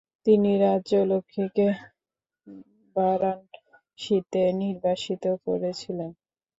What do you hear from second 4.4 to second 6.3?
নির্বাসিত করেছিলেন।